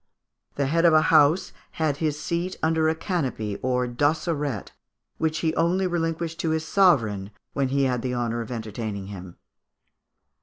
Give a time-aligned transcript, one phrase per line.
[0.55, 4.71] The head of a house had his seat under a canopy or dosseret
[5.19, 5.19] (Fig.
[5.19, 9.09] 396), which he only relinquished to his sovereign, when he had the honour of entertaining
[9.13, 9.35] him.